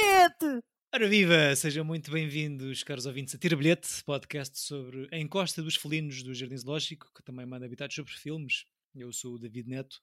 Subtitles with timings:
[0.00, 0.64] bilhete!
[0.94, 1.54] Ora viva!
[1.54, 6.34] Sejam muito bem-vindos, caros ouvintes, a Tira Bilhete, podcast sobre a encosta dos felinos do
[6.34, 8.64] Jardim Zoológico, que também manda habitados sobre filmes.
[8.94, 10.00] Eu sou o David Neto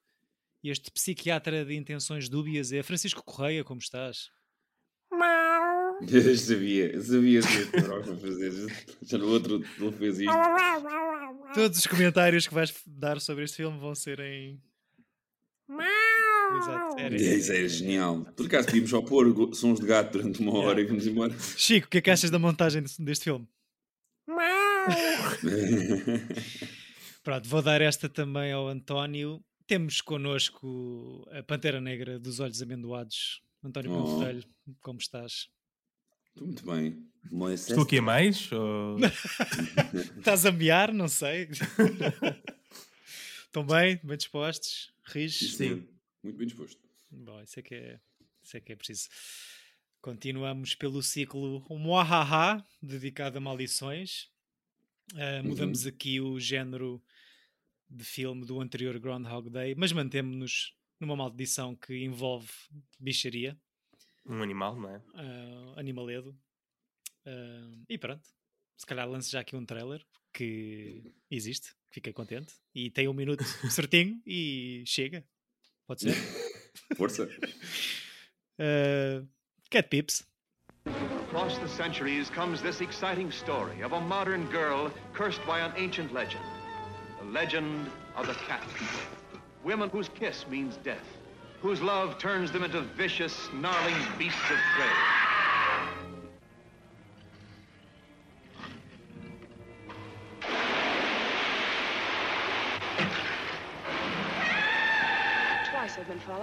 [0.63, 3.63] e este psiquiatra de intenções dúbias é Francisco Correia.
[3.63, 4.29] Como estás?
[6.01, 8.87] Eu sabia, eu sabia que ia fazer.
[9.01, 10.33] Já no outro ele fez isto.
[11.55, 14.61] Todos os comentários que vais dar sobre este filme vão ser em.
[16.57, 18.25] Exato, era- Isso é genial.
[18.35, 21.35] Por acaso podíamos só pôr sons de gato durante uma hora e vamos embora.
[21.57, 23.47] Chico, o que é que achas da montagem deste- filme?
[27.23, 29.43] Pronto, vou dar esta também ao António.
[29.65, 33.41] Temos connosco a Pantera Negra dos Olhos Amendoados.
[33.63, 34.23] António Oh.
[34.81, 35.49] Como estás?
[36.29, 37.05] Estou muito bem.
[37.29, 37.69] Moisés.
[37.71, 38.49] Estou aqui a mais?
[38.51, 38.97] Ou...
[40.17, 40.93] Estás a mear?
[40.93, 41.49] Não sei.
[43.45, 43.99] Estão bem?
[44.03, 44.93] Bem dispostos?
[45.03, 45.55] Ris?
[45.57, 45.85] Sim.
[46.27, 46.81] Muito bem disposto.
[47.09, 47.99] Bom, isso é que é,
[48.43, 49.07] isso é, que é preciso.
[50.01, 54.29] Continuamos pelo ciclo Moahaha, dedicado a maldições.
[55.15, 57.01] Ah, mudamos aqui o género
[57.89, 62.51] de filme do anterior Groundhog Day, mas mantemos-nos numa maldição que envolve
[62.99, 63.57] bicharia,
[64.25, 65.01] Um animal, não é?
[65.15, 66.37] ah, animaledo.
[67.25, 68.27] Ah, e pronto.
[68.75, 72.53] Se calhar lance já aqui um trailer que existe, fiquei contente.
[72.75, 75.25] E tem um minuto certinho e chega.
[75.87, 76.13] Pode ser?
[76.95, 77.27] Força.
[78.59, 79.21] Uh,
[79.69, 80.23] Cat Pips.
[81.27, 86.11] Across the centuries comes this exciting story of a modern girl cursed by an ancient
[86.11, 86.43] legend.
[87.19, 88.99] The legend of the cat people.
[89.63, 91.05] Women whose kiss means death,
[91.61, 95.16] whose love turns them into vicious, snarling beasts of prey.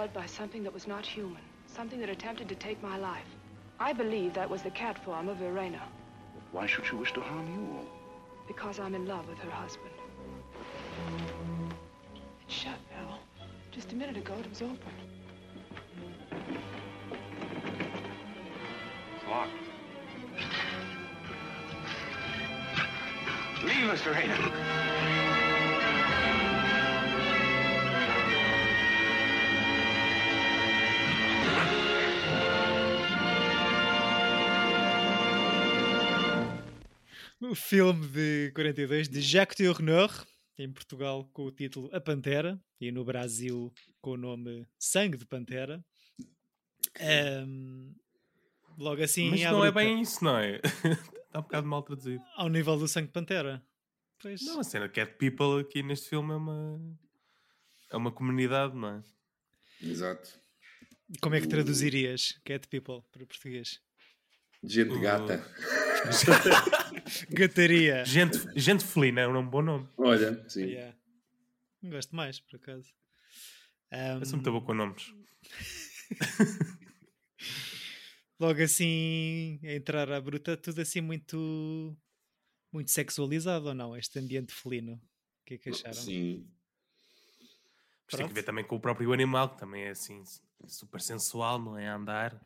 [0.05, 2.81] Twice I've been followed by something that was not human, something that attempted to take
[2.83, 3.25] my life.
[3.79, 5.81] I believe that was the cat form of Verena,
[6.51, 7.87] Why should she wish to harm you?
[8.47, 9.89] because I'm in love with her husband.
[12.45, 13.17] It's shut now.
[13.71, 14.77] Just a minute ago, it was open.
[19.15, 19.49] It's locked.
[23.63, 25.04] Leave us, Verena.
[37.49, 40.09] O filme de 42 de Jacques Tourneur,
[40.57, 45.25] em Portugal com o título A Pantera e no Brasil com o nome Sangue de
[45.27, 45.85] Pantera.
[46.99, 47.93] Um,
[48.77, 50.55] logo assim, Mas não é bem isso, não é?
[50.55, 52.23] Está um bocado mal traduzido.
[52.35, 53.63] ao nível do Sangue de Pantera.
[54.19, 56.97] Pois, Não, a cena Cat People aqui neste filme é uma.
[57.91, 59.03] É uma comunidade, não é?
[59.83, 60.39] Exato.
[61.21, 63.84] como é que traduzirias Cat People para português?
[64.65, 65.45] Gente gata.
[67.29, 68.03] Gataria.
[68.05, 69.87] Gente, gente felina é um bom nome.
[69.97, 70.65] Olha, sim.
[70.65, 70.95] Yeah.
[71.83, 72.93] Gosto mais, por acaso.
[73.91, 75.13] Um, Eu sou muito boa com nomes.
[78.39, 81.95] logo assim, a entrar à bruta, tudo assim muito
[82.71, 83.95] muito sexualizado ou não?
[83.95, 84.95] Este ambiente felino.
[84.95, 85.93] O que é que acharam?
[85.93, 86.45] Sim.
[88.11, 90.23] Mas tem que ver também com o próprio animal, que também é assim,
[90.67, 91.87] super sensual, não é?
[91.87, 92.39] A andar.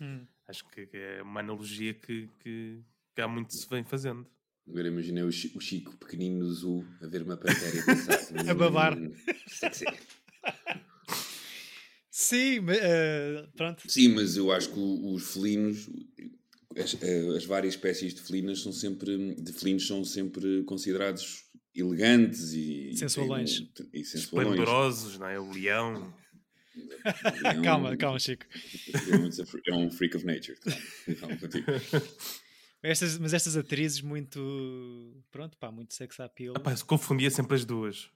[0.00, 0.26] Hum.
[0.48, 2.80] Acho que é uma analogia que, que,
[3.14, 4.26] que há muito se vem fazendo.
[4.68, 8.18] Agora imaginei o Chi- o Chico pequenino no zoo a ver uma pantera e pensar.
[8.50, 8.96] A babar.
[8.96, 9.12] "Hum,
[9.46, 9.84] sexy."
[12.10, 13.88] Sim, eh, pronto.
[13.90, 15.88] Sim, mas eu acho que os felinos,
[16.76, 21.44] as, eh, as várias espécies de felinas são sempre, de felinos são sempre considerados
[21.74, 23.62] elegantes e Sensualões.
[23.92, 24.50] E sensualões.
[24.58, 25.38] Esplendorosos, não é?
[25.38, 26.12] O leão.
[27.44, 28.44] É um- Calma, calma, Chico.
[29.10, 29.28] É um,
[29.74, 30.58] é um freak of nature.
[31.20, 31.66] Calma, contigo.
[32.82, 35.22] Estas, mas estas atrizes muito.
[35.30, 36.54] Pronto, pá, muito sex appeal.
[36.56, 38.08] Epá, se confundia sempre as duas.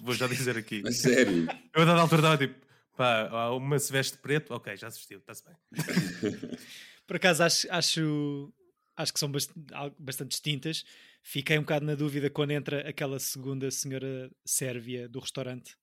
[0.00, 0.82] Vou já dizer aqui.
[0.86, 1.46] A sério.
[1.74, 2.66] Eu a dada altura estava tipo,
[2.96, 5.54] pá, uma se veste preto, ok, já se vestiu, está-se bem.
[7.06, 8.52] Por acaso acho, acho,
[8.96, 9.52] acho que são bast-
[9.98, 10.84] bastante distintas.
[11.22, 15.76] Fiquei um bocado na dúvida quando entra aquela segunda senhora sérvia do restaurante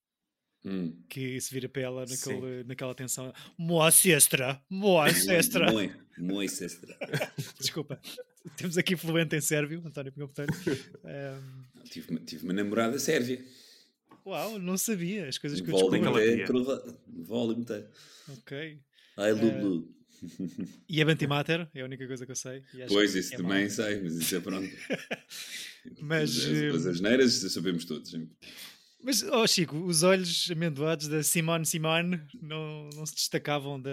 [0.66, 0.96] Hum.
[1.10, 2.14] que se vira para ela Sim.
[2.34, 3.32] naquele, naquela tensão.
[3.58, 5.70] Moa sestra, moa sestra.
[5.70, 6.96] Muito, muito sestra.
[7.60, 8.00] Desculpa,
[8.56, 10.48] temos aqui fluente em sérvio, António Pinhão Botelho.
[11.04, 13.44] Ahm, Tive, tive uma namorada sérvia.
[14.24, 16.00] uau, não sabia as coisas que eu descobri.
[16.00, 16.46] Volume tinha.
[16.46, 17.84] prova- volume tem.
[18.28, 18.78] Ok.
[19.18, 19.92] Ai, Lulu.
[20.88, 22.62] E a Bantimater é a única coisa que eu sei.
[22.88, 23.70] Pois, isso é também mau.
[23.70, 24.66] sei, mas isso é pronto.
[26.00, 28.14] Mas, as, eh, as asneiras sabemos todos.
[28.14, 28.30] hein?
[29.04, 33.90] Mas, oh Chico, os olhos amendoados da Simone Simone não, não se destacavam da,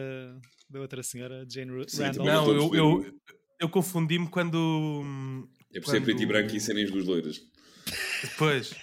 [0.69, 2.25] da outra senhora, Jane Randall.
[2.25, 3.13] Não, eu, eu,
[3.59, 5.47] eu confundi-me quando.
[5.73, 7.41] É por ser preto e quando- branco e serem as duas loiras.
[8.21, 8.73] Depois.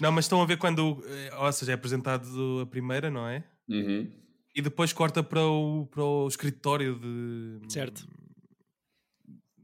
[0.00, 1.02] Não, mas estão a ver quando.
[1.06, 3.44] eh, Ou seja, é apresentado a primeira, não é?
[3.68, 4.10] Uhum.
[4.54, 7.72] E depois corta para o, para o escritório de.
[7.72, 8.06] Certo.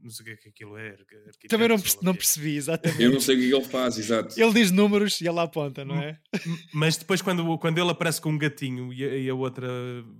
[0.03, 0.97] Não sei o que é que aquilo é.
[1.47, 2.99] Também não, perce- não percebi, exatamente.
[3.01, 4.37] Eu não sei o que é que ele faz, exato.
[4.37, 6.19] Ele diz números e ela aponta, não é?
[6.73, 9.65] Mas depois, quando, quando ele aparece com um gatinho e a, e a outra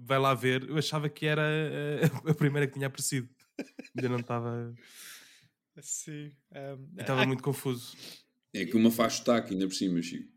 [0.05, 2.01] vai lá ver, eu achava que era eh,
[2.31, 3.27] a primeira que tinha aparecido.
[3.95, 4.73] Ainda não estava.
[5.81, 6.31] Sim.
[6.55, 7.93] Um, Estava muito confuso.
[8.53, 10.29] É que uma faz sotaque ainda por cima, Chico.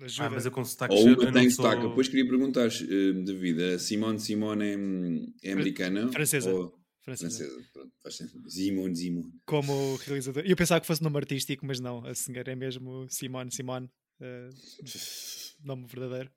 [0.00, 0.26] ajuda.
[0.26, 1.64] Ah, mas eu com sotaque Ou uma tem não sou...
[1.64, 1.86] sotaque.
[1.86, 6.10] Depois queria perguntar, eh, David, a Simone Simone é, hum, é americana?
[6.10, 6.50] Francesa.
[6.50, 6.81] Ou...
[7.02, 7.36] Francesa.
[7.36, 8.48] Francesa, pronto, faz sentido.
[8.48, 9.32] Simone Simone.
[9.44, 10.44] Como realizador.
[10.46, 12.04] Eu pensava que fosse nome artístico, mas não.
[12.06, 13.90] A senhora é mesmo Simone Simone.
[14.20, 16.30] uh, nome verdadeiro.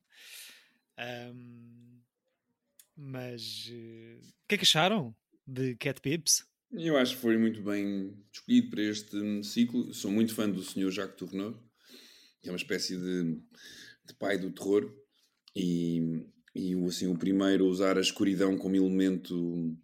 [0.99, 2.01] Um,
[2.95, 5.15] mas uh, o que é que acharam
[5.45, 6.43] de Cat Pips?
[6.71, 9.93] Eu acho que foi muito bem escolhido para este ciclo.
[9.93, 10.89] Sou muito fã do Sr.
[10.89, 11.53] Jacques Tourneur,
[12.41, 13.35] que é uma espécie de,
[14.05, 14.91] de pai do terror.
[15.55, 19.77] E, e assim, o primeiro a usar a escuridão como elemento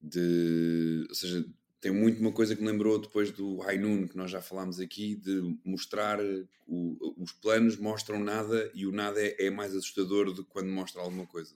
[0.00, 1.06] de.
[1.08, 1.44] Ou seja,
[1.80, 4.78] tem muito uma coisa que me lembrou depois do High Noon, que nós já falámos
[4.80, 6.18] aqui, de mostrar.
[6.66, 10.68] O, os planos mostram nada e o nada é, é mais assustador do que quando
[10.70, 11.54] mostra alguma coisa.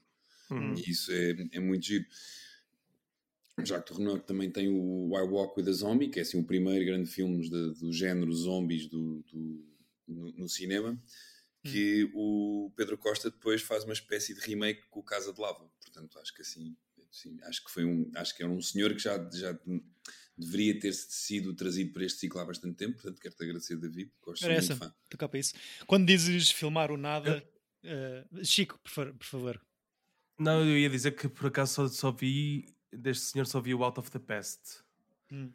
[0.50, 0.74] Hum.
[0.74, 2.04] E isso é, é muito giro.
[3.62, 6.84] Jacques Tourneur também tem o I Walk with a Zombie, que é assim o primeiro
[6.84, 9.64] grande filme de- do género zombies do, do-
[10.08, 11.00] no, no cinema,
[11.62, 15.70] que o Pedro Costa depois faz uma espécie de remake com o Casa de Lava.
[15.80, 16.76] Portanto, acho que assim,
[17.16, 19.58] assim, acho que foi um, acho que era um senhor que já, já
[20.36, 22.94] deveria ter sido trazido para este ciclo há bastante tempo.
[22.94, 24.10] Portanto, quero-te agradecer, David.
[24.22, 24.94] Gosto sou muito fã.
[25.28, 25.54] Para isso.
[25.86, 27.42] Quando dizes filmar o nada.
[27.84, 29.60] uh, Chico, por, por favor.
[30.38, 33.84] Não, eu ia dizer que por acaso só, só vi, deste senhor só vi o
[33.84, 34.82] Out of the Past.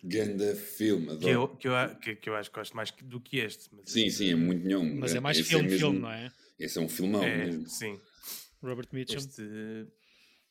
[0.03, 1.57] Ganda filme, Que eu, adoro.
[1.57, 3.69] que, eu, que, que eu acho que gosto mais do que este.
[3.73, 4.83] Mas Sim, sim, é muito melhor.
[4.83, 6.31] Mas é mais Esse filme, mesmo- filme, não é?
[6.57, 7.67] Esse é um filmão É, mesmo.
[7.69, 7.99] sim.
[8.61, 9.17] Robert Mitchum.
[9.17, 9.87] Este...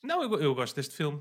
[0.03, 1.21] Não, eu, eu gosto deste filme.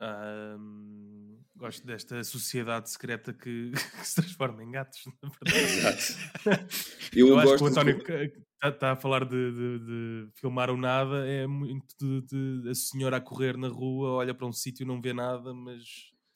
[0.00, 5.72] Ahm, gosto desta sociedade secreta que, que se transforma em gatos, na verdade.
[5.78, 6.64] Exato.
[7.14, 8.32] Eu, Eu acho que o António de...
[8.64, 13.20] está a falar de, de- de filmar o nada, é muito de, a senhora a
[13.20, 15.82] correr na rua, olha para um sítio, não vê nada, mas.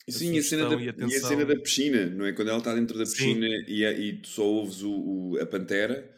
[0.07, 2.31] Sim, a cena, da, e e a cena da piscina, não é?
[2.31, 5.45] Quando ela está dentro da piscina e, a- e tu só ouves o, o- a
[5.45, 6.09] pantera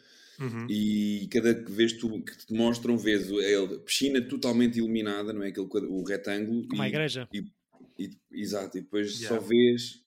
[0.42, 0.66] Uhum.
[0.68, 5.48] e cada vez tu, que te mostram, vês a piscina totalmente iluminada, não é?
[5.48, 6.66] Aquele, o retângulo.
[6.66, 7.28] Como a e, igreja.
[7.32, 9.40] e- exato, e depois Yeah.
[9.40, 10.02] só vês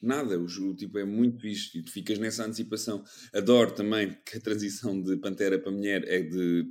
[0.00, 0.38] nada.
[0.38, 3.04] O, o tipo é muito fixe e tu ficas nessa antecipação.
[3.34, 6.64] Adoro também que a transição de pantera para mulher é de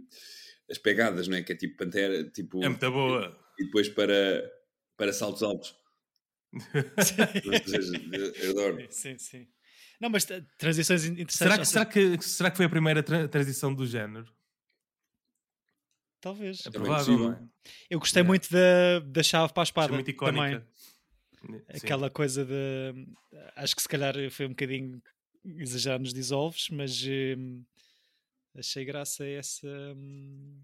[0.69, 1.43] as pegadas, não é?
[1.43, 2.63] Que é tipo pantera, tipo.
[2.63, 3.37] É muito boa.
[3.59, 4.49] e depois para,
[4.95, 5.75] para saltos altos.
[6.53, 7.91] Ou seja,
[8.49, 8.85] adoro.
[8.89, 9.47] Sim, sim.
[10.01, 10.25] Não, mas
[10.57, 11.69] transições in- interessantes.
[11.69, 14.25] Será que, será, que, será que foi a primeira tra- transição do género?
[16.19, 16.61] Talvez.
[16.61, 17.43] É Também provável, é?
[17.89, 18.27] Eu gostei Yeah.
[18.27, 19.93] muito da, da chave para a Acho espada.
[19.93, 20.53] muito também.
[20.53, 20.67] icónica.
[21.41, 21.61] Sim.
[21.83, 23.07] Aquela coisa de.
[23.55, 25.01] Acho que se calhar foi um bocadinho
[25.43, 27.03] exagerado nos dissolves, mas
[27.37, 27.63] hum,
[28.55, 29.67] achei graça a essa.
[29.95, 30.61] hum,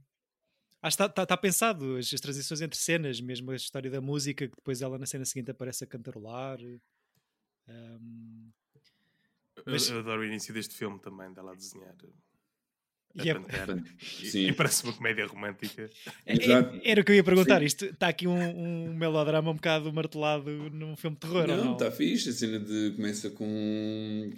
[0.82, 4.48] Acho que está tá pensado as, as transições entre cenas, mesmo a história da música,
[4.48, 6.60] que depois ela na cena seguinte aparece a cantarolar.
[7.68, 8.52] hum,
[9.68, 11.94] Mas- Eu, adoro o início deste filme também, dela a desenhar
[13.20, 13.84] a E é- pantera.
[14.22, 14.48] E- Sim.
[14.48, 15.90] E, parece uma comédia romântica.
[16.26, 16.80] é- Exato.
[16.84, 17.60] era o que eu ia perguntar.
[17.62, 17.66] Sim.
[17.66, 18.38] Isto está aqui um,
[18.90, 21.48] um melodrama um bocado martelado num filme de terror.
[21.48, 21.74] Não, não?
[21.74, 22.30] está fixe.
[22.30, 24.32] A cena de começa com.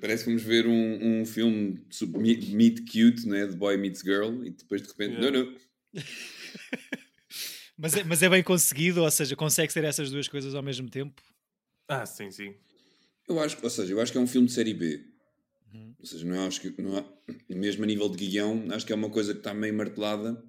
[0.00, 1.84] Parece que vamos ver um, um filme
[2.16, 3.46] meet, meet cute, né?
[3.46, 5.20] de boy meets girl, e depois de repente.
[5.20, 5.30] Yeah.
[5.38, 5.56] Não, não.
[7.78, 10.88] Mas, é, mas é bem conseguido, ou seja, consegue ser essas duas coisas ao mesmo
[10.88, 11.20] tempo.
[11.88, 12.54] Ah, sim, sim.
[13.28, 15.04] Eu acho, ou seja, eu acho que é um filme de série B.
[15.72, 15.94] Uhum.
[15.98, 16.80] Ou seja, não acho que.
[16.80, 17.04] Não há,
[17.48, 20.42] mesmo a nível de guião, acho que é uma coisa que está meio martelada.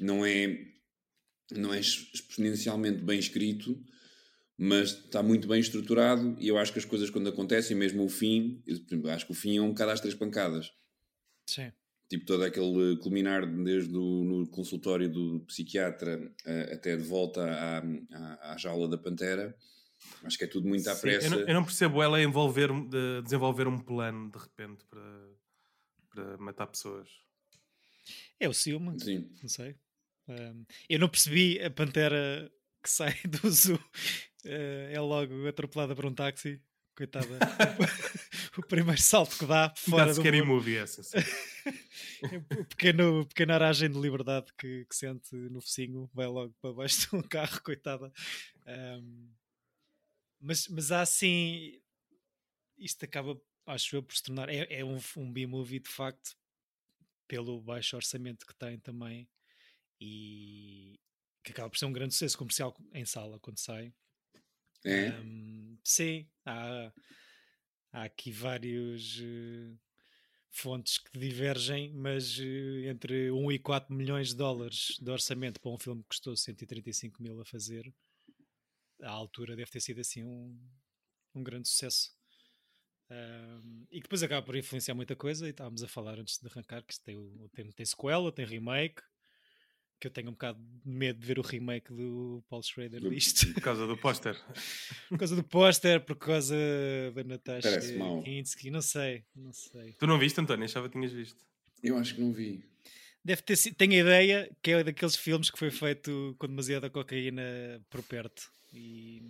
[0.00, 0.66] Não é.
[1.54, 3.78] Não é ex- exponencialmente bem escrito,
[4.56, 6.34] mas está muito bem estruturado.
[6.40, 9.34] E eu acho que as coisas, quando acontecem, mesmo o fim, eu, acho que o
[9.34, 10.72] fim é um bocado às três pancadas.
[11.46, 11.70] Sim.
[12.08, 17.78] Tipo, todo aquele culminar desde o no consultório do psiquiatra eh, até de volta à,
[17.78, 19.56] à, à jaula da pantera.
[20.24, 21.26] Acho que é tudo muito à Sim, pressa.
[21.26, 25.28] Eu, não, eu não percebo ela envolver, de- desenvolver um plano de repente para,
[26.10, 27.08] para matar pessoas.
[28.38, 29.30] É o ciúme, Sim.
[29.42, 29.76] não sei.
[30.28, 32.50] Um, eu não percebi a pantera
[32.82, 33.78] que sai do zoo.
[34.44, 36.60] eh, é logo atropelada por um táxi.
[36.96, 37.26] coitada.
[38.58, 41.02] o primeiro salto que dá fora Fora do scary movie essa.
[41.02, 41.18] sim.
[42.58, 47.08] o pequeno, pequena aragem de liberdade que, que sente no focinho vai logo para baixo
[47.10, 48.12] de um carro, coitada.
[48.66, 49.28] Ahm,
[50.42, 51.80] mas, mas há assim.
[52.76, 54.48] Isto acaba, acho eu, por se tornar.
[54.48, 56.36] É, é um, um B-movie de facto,
[57.28, 59.28] pelo baixo orçamento que tem também,
[60.00, 60.98] e
[61.44, 63.94] que acaba por ser um grande sucesso comercial em sala quando sai.
[64.84, 65.08] É?
[65.08, 66.92] Ahm, sim, há,
[67.92, 69.76] há aqui vários eh,
[70.50, 75.70] fontes que divergem, mas eh, entre 1 e 4 milhões de dólares de orçamento para
[75.70, 77.92] um filme que custou 135 mil a fazer,
[79.02, 80.58] à altura deve ter sido assim um,
[81.34, 82.10] um grande sucesso.
[83.10, 86.46] Ahm, e que depois acaba por influenciar muita coisa, e estávamos a falar antes de
[86.48, 89.02] arrancar que isto tem, o- tem, tem sequela, tem remake,
[90.00, 93.10] que eu tenho um bocado de medo de ver o remake do Paul Schrader Do-
[93.10, 93.52] disto.
[93.54, 94.34] Por causa do póster.
[95.10, 96.56] Por causa do póster, por causa
[97.14, 97.80] da Natasha.
[98.24, 99.92] Kinski, não sei, não sei.
[99.92, 100.64] Tu não viste, António?
[100.64, 101.38] Achava que tinhas visto.
[101.82, 102.64] Eu acho que não vi.
[103.24, 106.90] Deve ter sido, tenho a ideia que é daqueles filmes que foi feito com demasiada
[106.90, 107.42] cocaína
[107.88, 109.22] por perto e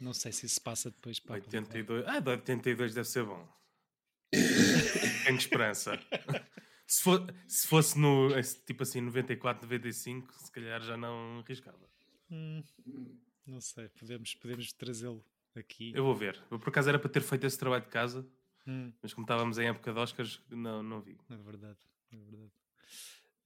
[0.00, 1.78] não sei se isso se passa depois para a publicidade.
[1.80, 2.06] 82.
[2.08, 3.48] Ah, de 82 deve ser bom.
[5.24, 5.92] Tenho esperança.
[6.86, 8.30] Se, fo- se fosse no
[8.66, 11.88] tipo assim 94, 95, se calhar já não arriscava.
[12.28, 12.64] Hum,
[13.46, 15.24] não sei, podemos, podemos trazê-lo
[15.54, 15.92] aqui.
[15.94, 16.42] Eu vou ver.
[16.50, 18.28] Eu por acaso era para ter feito esse trabalho de casa,
[18.66, 21.16] Hum, mas como estávamos em época de Oscars, não, não vi.
[21.30, 21.78] é verdade,
[22.12, 22.52] é verdade.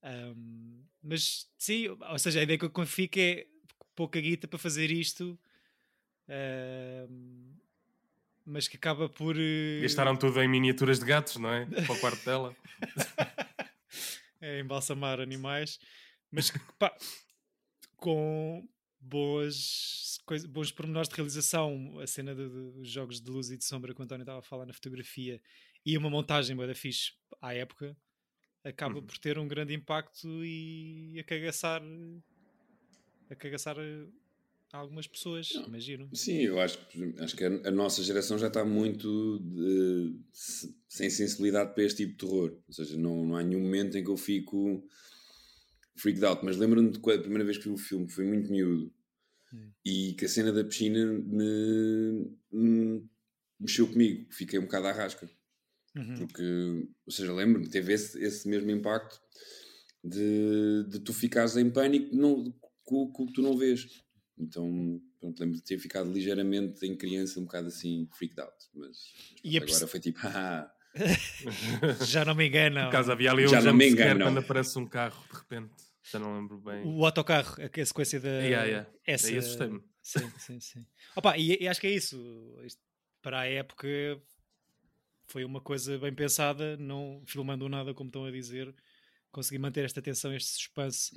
[0.03, 3.47] Ahm, mas sim, ou seja, a ideia que eu fico é
[3.95, 5.39] pouca guita para fazer isto,
[6.29, 7.55] ahm,
[8.45, 9.37] mas que acaba por.
[9.39, 11.67] eh, Gastaram tudo em miniaturas de gatos, não é?
[11.67, 12.55] Para o quarto dela.
[14.41, 15.79] é embalsamar animais,
[16.31, 16.95] mas que, pá,
[17.97, 18.67] com
[19.01, 23.95] boas coisas, bons pormenores de realização, a cena dos jogos de luz e de sombra
[23.95, 25.41] que o António estava a falar na fotografia
[25.85, 27.97] e uma montagem bué da fixe à época,
[28.65, 29.07] acaba Uhum.
[29.07, 31.83] por ter um grande impacto e a cagaçar
[33.35, 34.07] a cagaçar eh,
[34.73, 36.09] algumas pessoas, imagino.
[36.15, 41.09] Sim, eu acho que, acho que a, nossa geração já está muito de- se- sem
[41.11, 42.59] sensibilidade para este tipo de terror.
[42.67, 44.85] Ou seja, não, não há nenhum momento em que eu fico
[45.97, 46.45] freaked out.
[46.45, 48.93] Mas lembro-me de quando a primeira vez que vi o filme, foi muito miúdo,
[49.53, 49.71] Hum.
[49.85, 53.05] e que a cena da piscina me, me
[53.61, 54.27] mexeu comigo.
[54.33, 55.31] Fiquei um bocado à rasca.
[55.97, 56.15] Uhum.
[56.17, 59.21] Porque, ou seja, lembro-me, teve esse, esse mesmo impacto
[60.03, 62.53] de, de tu ficares em pânico não,
[62.85, 63.87] com, com o que tu não vês.
[64.39, 68.55] Então, pronto, lembro de ter ficado ligeiramente em criança, um bocado assim, freaked out.
[68.75, 68.89] Mas,
[69.33, 70.71] mas E a pronto, perce- agora foi tipo, haha.
[72.07, 72.77] Já não me engano.
[72.81, 74.25] Por acaso havia ali um Já não me engano.
[74.25, 75.73] quando aparece um carro, de repente.
[76.11, 76.83] Já não lembro bem.
[76.85, 78.29] O autocarro, a, a sequência da.
[78.29, 78.91] Yeah, yeah.
[79.07, 79.29] Essa...
[79.29, 79.83] Aí assustei-me.
[80.03, 80.87] Sim, sim, sim.
[81.17, 82.59] Opa, e, e acho que é isso.
[82.63, 82.81] Isto,
[83.23, 83.89] para a época
[85.27, 88.75] foi uma coisa bem pensada, não filmando nada como estão a dizer,
[89.33, 91.11] consegui manter esta tensão, este suspense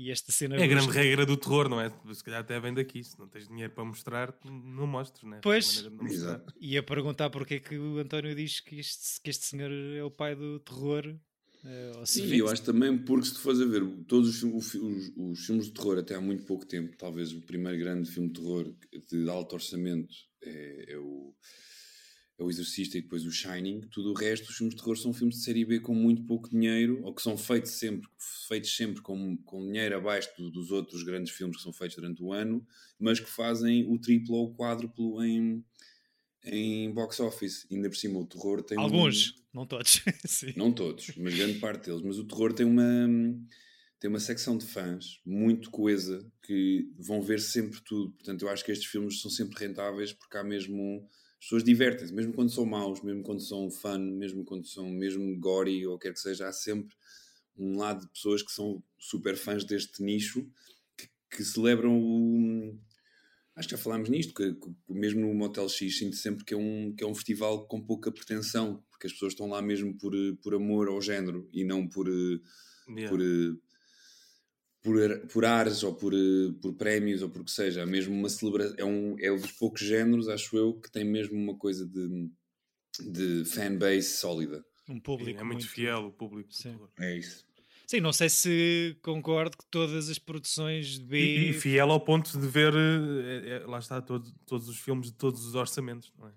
[0.00, 0.54] e esta cena.
[0.56, 1.02] É a grande brusca.
[1.02, 1.92] regra do terror, não é?
[2.14, 3.02] Se calhar até vem daqui.
[3.02, 5.40] Se não tens dinheiro para mostrar, não mostres, não é?
[5.40, 5.84] Pois.
[6.08, 6.54] Exato.
[6.60, 10.02] E a perguntar porque é que o António diz que este, que este senhor é
[10.04, 11.04] o pai do terror.
[11.64, 15.12] eh, Sim, vê- eu acho também porque se tu fores a ver todos os, os-
[15.16, 18.40] os filmes de terror até há muito pouco tempo, talvez o primeiro grande filme de
[18.40, 18.72] terror
[19.10, 21.34] de alto orçamento é, é o,
[22.38, 23.80] é o Exorcista e depois o Shining.
[23.90, 26.48] Tudo o resto, os filmes de terror são filmes de série B com muito pouco
[26.48, 28.08] dinheiro ou que são feitos sempre,
[28.46, 32.22] feitos sempre com, com dinheiro abaixo do- dos outros grandes filmes que são feitos durante
[32.22, 32.64] o ano,
[32.98, 35.64] mas que fazem o triplo ou o quádruplo em,
[36.44, 37.66] em box office.
[37.70, 40.00] Ainda por cima, o terror tem um- Alguns, não todos.
[40.56, 42.02] Não todos, mas grande parte deles.
[42.02, 43.08] Mas o terror tem uma,
[43.98, 48.12] tem uma secção de fãs muito coesa que vão ver sempre tudo.
[48.12, 51.04] Portanto, eu acho que estes filmes são sempre rentáveis porque há mesmo.
[51.38, 55.38] As pessoas divertem-se, mesmo quando são maus, mesmo quando são fun, mesmo quando são mesmo
[55.38, 56.94] gory ou quer que seja, há sempre
[57.56, 60.48] um lado de pessoas que são super fãs deste nicho
[60.96, 62.78] que, que celebram o.
[63.56, 66.56] Acho que já falámos nisto, que, que mesmo no Motel X sinto sempre que é,
[66.56, 70.14] um, que é um festival com pouca pretensão, porque as pessoas estão lá mesmo por,
[70.14, 72.38] eh, por amor ao género e não por, eh,
[72.88, 73.08] Yeah.
[73.08, 73.56] por, eh,
[74.88, 77.82] por, ar- por ares ou por, eh, por prémios ou por que seja.
[77.82, 78.74] Há mesmo uma celebração.
[78.78, 82.30] É um, é um dos poucos géneros, acho eu, que tem mesmo uma coisa de,
[83.00, 84.64] de fanbase sólida.
[84.88, 86.52] Um público É muito fiel o público.
[86.52, 86.78] Sim.
[86.98, 87.46] É isso.
[87.86, 91.18] Sim, não sei se concordo que todas as produções de B.
[91.18, 94.78] E, e fiel ao ponto de ver, eh, é- é- lá está, todo- todos os
[94.78, 96.32] filmes de todos os orçamentos, não é?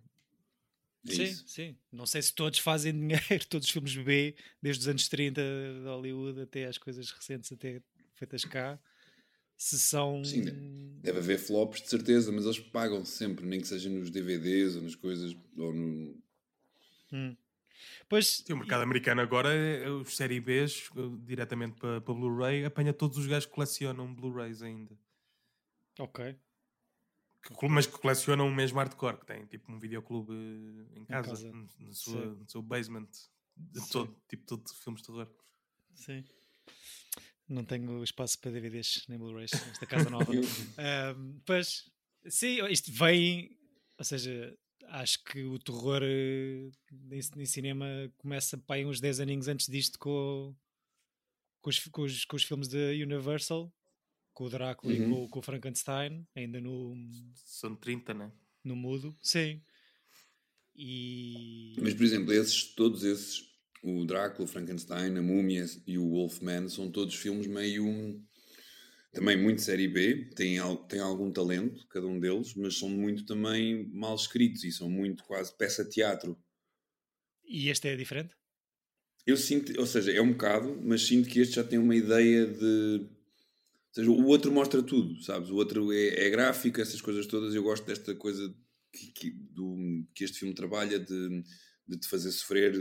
[1.10, 1.44] É sim, isso.
[1.48, 1.76] sim.
[1.92, 5.86] Não sei se todos fazem dinheiro, todos os filmes B, desde os anos 30 de
[5.88, 7.82] Hollywood até às coisas recentes, até
[8.22, 8.80] feitas cá.
[9.58, 10.24] se são.
[10.24, 10.44] Sim,
[11.02, 14.82] deve haver flops de certeza, mas eles pagam sempre, nem que seja nos DVDs ou
[14.84, 15.36] nas coisas.
[15.58, 16.22] Ou no...
[17.12, 17.36] Hum.
[18.08, 22.64] Pois, Sim, o mercado americano agora, é- os série Bs, eh, diretamente para, para Blu-ray,
[22.66, 24.98] apanha todos os gajos que colecionam Blu-rays ainda.
[26.00, 26.36] ok.
[27.44, 31.30] Que mas que colecionam o mesmo hardcore, que tem tipo um videoclube eh, em casa,
[31.30, 31.52] casa.
[31.52, 33.08] No, no sua- no seu basement,
[33.58, 35.28] de todo, tipo todo de filmes de terror.
[35.96, 36.24] Sim.
[37.52, 40.32] Não tenho espaço para DVDs nem Blu-rays nesta casa nova.
[40.78, 41.90] Ahm, pois,
[42.28, 43.58] sim, isto vem.
[43.98, 46.70] Ou seja, acho que o terror eh,
[47.12, 47.86] em, em cinema
[48.18, 50.56] começa pá, aí uns 10 aninhos antes disto com,
[51.62, 53.72] com, os, com, os, com os filmes da Universal,
[54.34, 55.10] com o Drácula e Uhum.
[55.10, 56.96] com, com o Frankenstein, ainda no,
[57.36, 58.32] São 30, né?
[58.64, 59.14] no mudo.
[59.22, 59.62] Sim.
[60.76, 61.76] E.
[61.82, 63.51] Mas, por exemplo, esses, todos esses,
[63.82, 68.22] o Drácula, o Frankenstein, a Múmia e o Wolfman, são todos filmes meio.
[69.12, 70.58] Também muito série B, têm,
[70.88, 75.24] têm algum talento, cada um deles, mas são muito também mal escritos e são muito
[75.26, 76.42] quase peça de teatro.
[77.44, 78.34] E este é diferente?
[79.26, 82.46] Eu sinto, ou seja, é um bocado, mas sinto que este já tem uma ideia
[82.48, 83.02] de.
[83.02, 85.50] Ou seja, o outro mostra tudo, sabes?
[85.50, 87.54] O outro é, é gráfico, essas coisas todas.
[87.54, 88.56] Eu gosto desta coisa
[88.94, 91.44] que, que, do, que este filme trabalha de,
[91.86, 92.74] de te fazer sofrer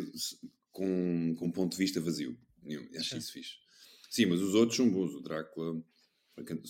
[0.70, 2.36] com, com um ponto de vista vazio.
[2.64, 3.18] Eu acho Sim.
[3.18, 3.54] isso fixe.
[4.10, 5.14] Sim, mas os outros são bons.
[5.14, 5.82] O Drácula.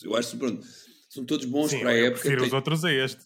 [0.03, 0.67] Eu acho que, pronto,
[1.09, 2.21] são todos bons Sim, para a eu época.
[2.21, 3.25] prefiro tem- os outros a este.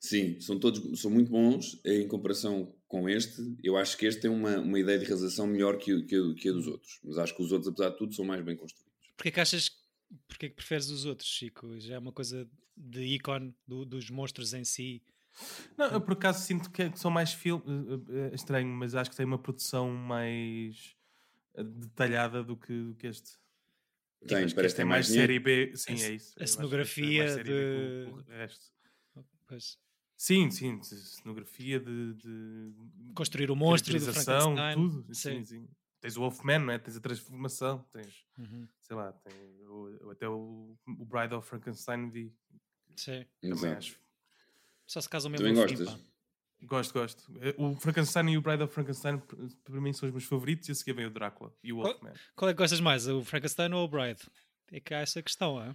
[0.00, 3.40] Sim, são todos são muito bons em comparação com este.
[3.62, 6.48] Eu acho que este tem uma, uma ideia de realização melhor que, que, a- que
[6.48, 7.00] a dos outros.
[7.02, 8.92] Mas acho que os outros, apesar de tudo, são mais bem construídos.
[9.16, 9.70] Porquê que achas.
[10.28, 11.78] Porquê que preferes os outros, Chico?
[11.80, 15.02] Já é uma coisa de ícone do- dos monstros em si.
[15.76, 17.64] Não, eu por acaso sinto que são mais filmes.
[18.30, 20.96] É estranho, mas acho que tem uma produção mais
[21.54, 23.32] eh, detalhada do que, do que este.
[24.26, 25.72] Tem, Acho que parece este que é tem mais mais série B.
[25.76, 26.34] Sim, A- é isso.
[26.38, 28.72] a é cenografia série B que o- de- o resto.
[29.46, 29.78] Pois.
[30.16, 32.72] Sim, sim, de cenografia de, de
[33.14, 34.74] Construir o monstro Frankenstein.
[34.74, 35.14] tudo.
[35.14, 35.38] Sim.
[35.38, 35.68] Sim, sim.
[36.00, 36.78] Tens o Wolfman, não é?
[36.78, 38.66] Tens a transformação, tens, Uhum.
[38.80, 39.34] sei lá, tem
[39.66, 42.32] o- até o, o Bride of Frankenstein vi.
[42.96, 43.26] Sim.
[43.42, 43.98] Também acho.
[44.86, 45.94] Só se casam mesmo Também no fim, gostas?
[46.00, 46.04] pá.
[46.66, 47.32] Gosto, gosto.
[47.42, 49.18] Eh, O Frankenstein e o Bride of Frankenstein,
[49.64, 50.68] para mim, são os meus favoritos.
[50.68, 52.12] E a seguir vem o Drácula e o Wolfman.
[52.34, 54.20] Qual é que gostas mais, o Frankenstein ou o Bride?
[54.72, 55.74] É que há essa questão, é?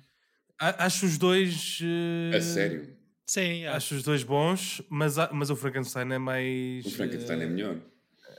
[0.59, 1.79] A- Acho os dois.
[1.83, 2.97] eh, A sério.
[3.27, 3.77] Sim, acho.
[3.77, 6.85] Acho os dois bons, mas, há- mas o Frankenstein é mais.
[6.85, 7.81] O Frankenstein é eh, melhor.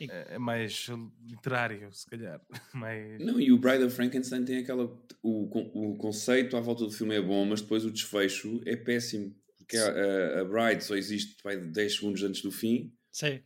[0.01, 0.89] É, é mais
[1.25, 2.41] literário, se calhar.
[2.75, 3.21] Mais...
[3.21, 4.85] Não, e o Bride of Frankenstein tem aquela.
[5.23, 9.35] O, o conceito à volta do filme é bom, mas depois o desfecho é péssimo.
[9.71, 13.41] Porque a, a, a Bride só existe pai, 10 segundos antes do fim Sim.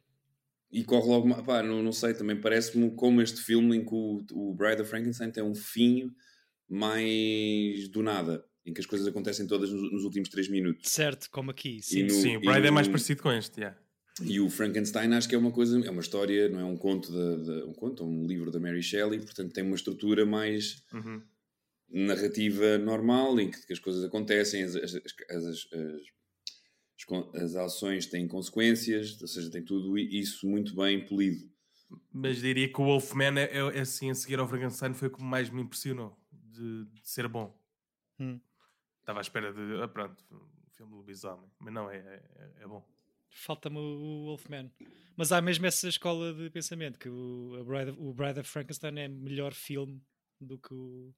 [0.73, 1.43] e corre logo.
[1.45, 4.91] Pá, não, não sei, também parece-me como este filme em que o, o Bride of
[4.91, 6.11] Frankenstein tem um fim
[6.69, 10.91] mais do nada, em que as coisas acontecem todas nos, nos últimos 3 minutos.
[10.91, 11.81] Certo, como aqui.
[11.83, 12.05] Sim.
[12.05, 13.79] no- Sim, o Bride é no- mais parecido com este, yeah.
[14.23, 17.11] E o Frankenstein acho que é uma coisa, é uma história, não é um conto,
[17.13, 20.85] da da- um conto, é um livro da Mary Shelley, portanto tem uma estrutura mais
[20.93, 21.21] Uhum.
[21.91, 25.67] narrativa normal, em que, que as coisas acontecem, as, as, as, as,
[27.35, 31.51] as- ações têm consequências, ou seja, tem tudo isso muito bem polido.
[32.12, 35.11] Mas diria que o Wolfman é, é, é assim, a seguir ao Frankenstein, foi o
[35.11, 37.57] que mais me impressionou de, de ser bom.
[38.19, 38.40] Hum.
[39.01, 39.83] Estava à espera de.
[39.83, 41.49] Ah, pronto, um filme do lobisomem.
[41.61, 42.83] Mas não, é, é, é bom.
[43.29, 44.71] Falta-me o Wolfman.
[45.17, 48.49] Mas há mesmo essa escola de pensamento que o, a Bride, of- o Bride of
[48.49, 50.01] Frankenstein é melhor filme
[50.40, 51.12] do que o.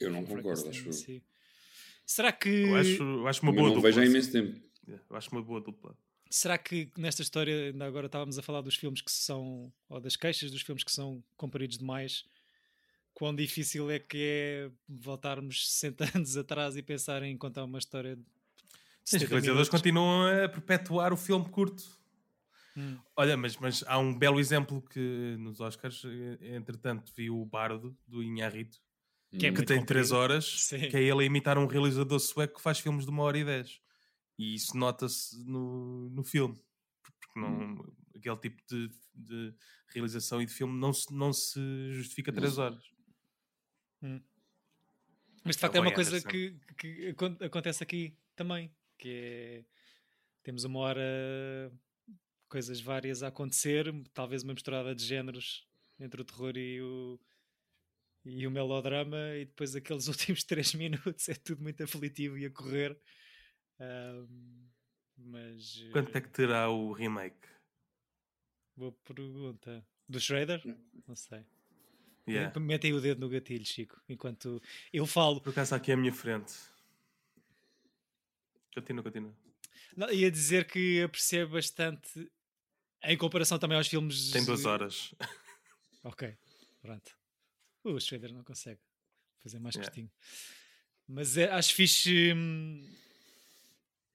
[0.00, 0.92] Eu não concordo, acho eu.
[0.92, 1.22] si.
[2.06, 2.48] Será que.
[2.48, 3.90] Eu acho, eu acho uma Eu boa não dupla.
[3.90, 4.10] vejo há assim.
[4.12, 4.60] imenso tempo.
[4.86, 5.96] Yeah, Eu acho uma boa dupla.
[6.28, 10.16] Será que nesta história, ainda agora estávamos a falar dos filmes que são, ou das
[10.16, 12.24] queixas dos filmes que são compridos demais,
[13.14, 18.16] quão difícil é que é voltarmos 60 anos atrás e pensar em contar uma história
[18.16, 18.22] de
[19.04, 21.84] Os 70 realizadores continuam a perpetuar o filme curto.
[22.76, 22.98] Hum.
[23.16, 27.96] Olha, mas, mas há um belo exemplo que nos Oscars, eh, entretanto, vi o Bardo
[28.06, 28.78] do Inharrito,
[29.38, 29.86] Que é que tem comprido.
[29.86, 30.90] 3 horas, Sim.
[30.90, 33.44] que é ele a imitar um realizador sueco que faz filmes de uma hora e
[33.44, 33.80] 10.
[34.38, 36.56] E isso nota-se no, no filme.
[37.02, 37.76] Porque não,
[38.14, 39.54] aquele tipo de, de
[39.94, 41.60] realização e de filme não se, não se
[41.92, 42.84] justifica Não 3 se- horas.
[45.44, 49.08] Mas de É facto é uma bom, coisa que, que acon- acontece aqui também, que
[49.08, 49.64] é
[50.42, 51.72] temos uma hora
[52.48, 55.66] coisas várias a acontecer, talvez uma misturada de géneros
[55.98, 57.20] entre o terror e o
[58.24, 62.50] e o melodrama e depois aqueles últimos três minutos é tudo muito aflitivo e a
[62.50, 62.98] correr.
[65.16, 67.46] Mas Quanto é que terá o remake?
[68.76, 69.86] boa pergunta.
[70.08, 70.60] Do Shredder?
[70.66, 70.78] Não.
[71.08, 71.44] Não sei.
[72.28, 72.58] Yeah.
[72.60, 74.60] Metem o dedo no gatilho, Chico, enquanto
[74.92, 75.40] eu falo.
[75.40, 76.52] Por acaso aqui à minha frente.
[78.74, 79.34] Continua, continua.
[79.96, 82.30] Não, ia dizer que percebo bastante
[83.04, 84.30] em comparação também aos filmes.
[84.30, 85.14] Tem duas horas.
[86.04, 86.38] Ok,
[86.80, 87.18] pronto.
[87.82, 88.80] Uh, o Schrader não consegue
[89.42, 89.90] fazer mais Yeah.
[89.90, 90.12] curtinho.
[91.08, 92.32] Mas é, acho fixe.
[92.32, 92.88] hum,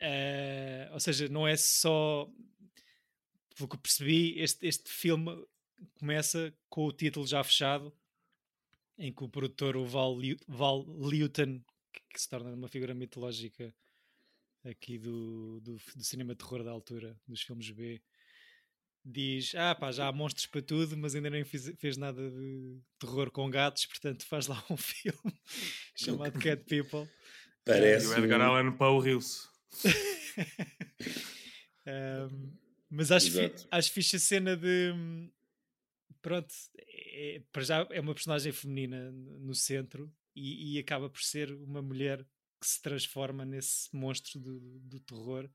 [0.01, 2.27] eh, ou seja, não é só.
[3.55, 5.29] Pelo que percebi, este, este filme
[5.95, 7.93] começa com o título já fechado,
[8.97, 11.61] em que o produtor, o Val, Liu- Val Lewton,
[11.93, 13.73] que, que se torna uma figura mitológica
[14.65, 18.01] aqui do, do, do cinema de terror da altura, dos filmes B,
[19.03, 22.79] diz: Ah, pá, já há monstros para tudo, mas ainda nem fiz- fez nada de
[22.99, 25.33] terror com gatos, portanto faz lá um filme
[25.95, 27.03] chamado Cat People.
[27.03, 28.07] E Parece.
[28.07, 29.50] o Edgar um- Allan Poe riu-se.
[31.83, 32.51] Um,
[32.89, 33.37] mas acho, fi
[33.71, 34.91] acho fixe a cena de.
[34.95, 35.29] hum,
[36.21, 41.51] Pronto, é- para já é uma personagem feminina no centro e, e acaba por ser
[41.51, 42.23] uma mulher
[42.59, 45.49] que se transforma nesse monstro do, do terror.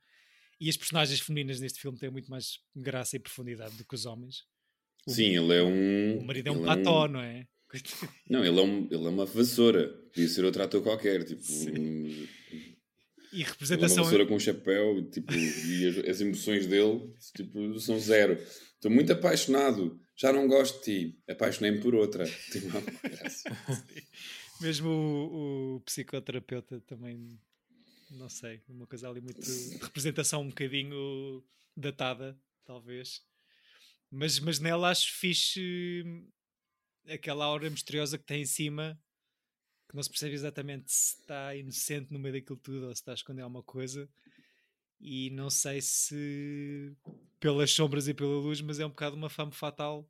[0.58, 4.06] E as personagens femininas neste filme têm muito mais graça e profundidade do que os
[4.06, 4.44] homens.
[5.06, 6.18] O- Sim, ele é um.
[6.18, 7.46] O marido é um pató, não é?
[8.28, 9.86] Não, ele é, um, ele é uma vassoura.
[10.12, 11.22] Podia ser outro ator qualquer.
[11.24, 11.42] Tipo,
[11.78, 12.26] um-
[13.32, 14.04] E uma representação.
[14.04, 18.38] vassoura com um chapéu tipo, e as, as emoções dele tipo, são zero.
[18.74, 20.00] Estou muito apaixonado.
[20.14, 21.18] Já não gosto de ti.
[21.28, 22.24] Apaixonei-me por outra.
[22.50, 22.68] Tipo.
[24.60, 27.38] Mesmo o, o psicoterapeuta também,
[28.10, 29.40] não sei, uma coisa ali muito.
[29.40, 31.44] de representação um bocadinho
[31.76, 33.22] datada, talvez.
[34.10, 36.26] Mas, mas nela acho fixe hum,
[37.06, 38.98] aquela aura misteriosa que tem em cima,
[39.88, 43.12] que não se percebe exatamente se está inocente no meio daquilo tudo ou se está
[43.12, 44.08] a esconder alguma coisa.
[45.00, 46.92] E não sei se
[47.40, 50.08] pelas sombras e pela luz, mas é um bocado uma fama fatal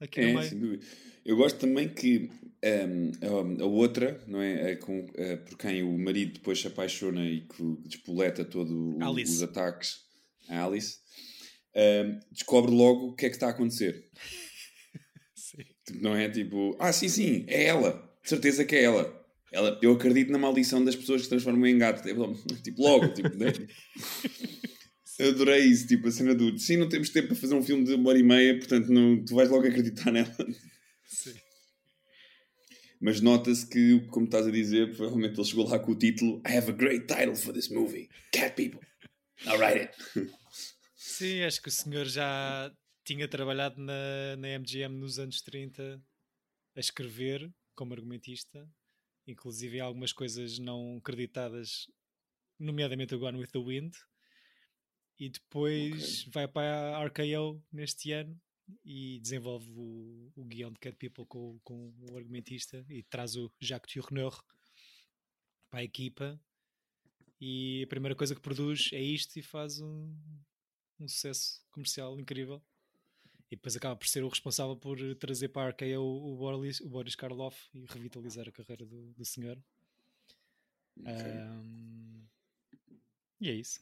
[0.00, 0.50] aqui no É, meio.
[0.50, 0.84] sem dúvida.
[1.24, 2.30] Eu gosto também que
[2.62, 4.72] ehm, a, a outra, não é?
[4.72, 9.42] A com, a por quem o marido depois se apaixona e que despoleta todos os
[9.42, 10.04] ataques,
[10.48, 10.98] a Alice,
[11.74, 14.10] ehm, descobre logo o que é que está a acontecer.
[15.86, 19.24] Tipo, Não é tipo, ah, sim, sim, é ela, de certeza que é ela.
[19.52, 22.02] ela eu acredito na maldição das pessoas que se transformam em gato.
[22.02, 23.52] Tipo, tipo, logo, tipo, né?
[25.18, 27.94] Adorei isso, tipo, a cena do sim, não temos tempo para fazer um filme de
[27.94, 30.36] uma hora e meia, portanto não, tu vais logo acreditar nela.
[31.06, 31.32] Sim.
[33.00, 36.56] Mas nota-se que, como estás a dizer, provavelmente ele chegou lá com o título I
[36.58, 38.10] have a great title for this movie.
[38.30, 38.86] Cat People.
[39.46, 40.30] I'll write it.
[40.94, 42.70] Sim, acho que o senhor já
[43.04, 45.98] tinha trabalhado na, na MGM nos anos 30
[46.74, 48.68] a escrever como argumentista,
[49.26, 51.86] inclusive algumas coisas não creditadas,
[52.58, 53.94] nomeadamente o Gone with the Wind.
[55.18, 58.38] E depois vai para a RKO neste ano
[58.84, 63.50] e desenvolve o, o guião de Cat People com, com o argumentista e traz o
[63.60, 64.42] Jacques Tourneur
[65.70, 66.40] para a equipa.
[67.40, 70.14] E a primeira coisa que produz é isto e faz um,
[70.98, 72.62] um sucesso comercial incrível.
[73.50, 76.80] E depois acaba por ser o responsável por trazer para a RKO o, o, Boris,
[76.80, 79.56] o Boris Karloff e revitalizar a carreira do, do senhor.
[81.04, 82.24] Ahm,
[83.40, 83.80] e é isso.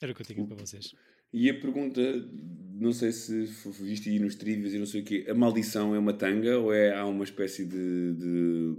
[0.00, 0.94] Era o que eu tinha para vocês.
[1.32, 2.00] E a pergunta,
[2.72, 3.44] não sei se
[3.80, 6.72] viste aí nos trivias e não sei o quê, a maldição é uma tanga ou
[6.72, 8.76] é, há uma espécie de, de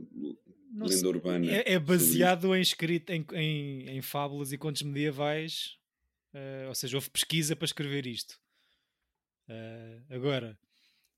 [0.73, 1.08] lenda sei.
[1.08, 1.52] urbana?
[1.52, 5.78] É, é baseado em, escrito, em, em, em fábulas e contos medievais,
[6.34, 8.39] eh, ou seja, houve pesquisa para escrever isto.
[9.49, 10.57] Eh, agora,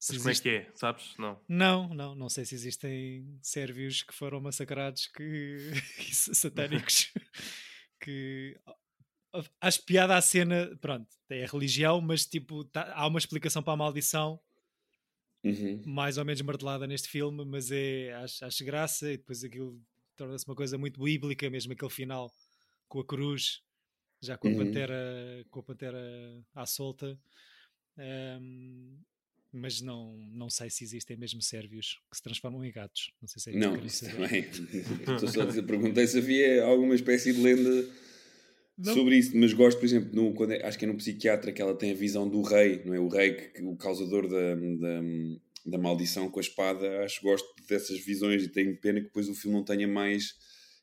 [0.07, 0.71] Mas como é que é?
[0.75, 1.17] Sabes?
[1.17, 1.39] Não.
[1.47, 5.71] Não, não, não sei se existem sérvios que foram massacrados que
[6.13, 7.11] satânicos
[7.99, 8.57] que
[9.59, 13.73] acho piada à cena, pronto, é a religião, mas tipo, tá- há uma explicação para
[13.73, 14.39] a maldição
[15.43, 15.81] Uhum.
[15.85, 19.81] mais ou menos martelada neste filme, mas é acho, acho graça e depois aquilo
[20.15, 22.31] torna-se uma coisa muito bíblica, mesmo aquele final
[22.87, 23.61] com a cruz,
[24.21, 24.57] já com a Uhum.
[24.57, 25.99] pantera, com a pantera
[26.53, 27.19] à solta.
[27.97, 28.97] Ahm,
[29.53, 33.11] mas não, não sei se existem mesmo sérvios que se transformam em gatos.
[33.21, 34.15] Não sei se é que Não, isso saber.
[34.15, 34.41] também.
[35.15, 37.89] Estou só a dizer, perguntei se havia alguma espécie de lenda
[38.77, 38.93] Não.
[38.93, 41.61] sobre isso, mas gosto, por exemplo, no, quando é- acho que é no psiquiatra que
[41.61, 42.99] ela tem a visão do rei, não é?
[42.99, 45.01] O rei, que, que- o causador da, da,
[45.65, 47.03] da maldição com a espada.
[47.03, 50.33] Acho que gosto dessas visões e tenho pena que depois o filme não tenha mais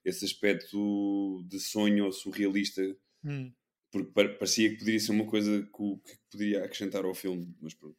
[0.04, 2.82] esse aspecto de sonho ou surrealista,
[3.24, 3.50] Hum,
[3.90, 7.96] porque pa- parecia que poderia ser uma coisa que, poderia acrescentar ao filme, mas pronto.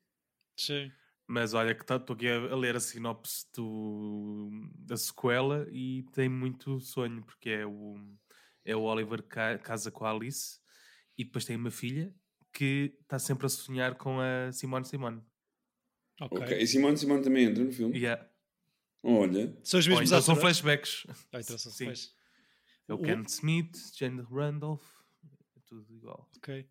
[0.57, 0.91] sim.
[1.31, 4.49] Mas olha que estou aqui a, ler a sinopse do,
[4.79, 7.95] da sequela e tem muito sonho, porque é o,
[8.65, 10.57] é o Oliver ca- casa com a Alice
[11.15, 12.11] e depois tem uma filha
[12.51, 15.21] que está sempre a sonhar com a Simone Simone.
[16.19, 16.39] Ok.
[16.41, 16.57] Ok.
[16.59, 17.95] E Simone Simone também entra no filme?
[17.95, 18.27] Yeah.
[19.03, 19.55] Olha.
[19.63, 21.05] São os mesmos então são flashbacks.
[21.31, 21.85] Ah, então são- Sim.
[21.85, 22.11] pois.
[22.87, 24.83] É o O- Ken Smith, Jane Randolph,
[25.69, 26.27] tudo igual.
[26.37, 26.67] Ok.